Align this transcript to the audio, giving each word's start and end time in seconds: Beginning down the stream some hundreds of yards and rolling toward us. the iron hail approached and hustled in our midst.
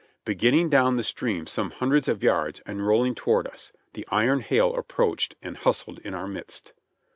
Beginning 0.25 0.67
down 0.67 0.97
the 0.97 1.03
stream 1.03 1.45
some 1.45 1.69
hundreds 1.69 2.07
of 2.07 2.23
yards 2.23 2.59
and 2.65 2.87
rolling 2.87 3.13
toward 3.13 3.45
us. 3.45 3.71
the 3.93 4.03
iron 4.09 4.39
hail 4.39 4.75
approached 4.75 5.35
and 5.43 5.55
hustled 5.57 5.99
in 5.99 6.15
our 6.15 6.25
midst. 6.25 6.73